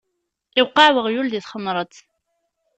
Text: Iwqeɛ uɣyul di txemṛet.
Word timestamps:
Iwqeɛ 0.59 0.91
uɣyul 0.99 1.27
di 1.31 1.39
txemṛet. 1.41 1.93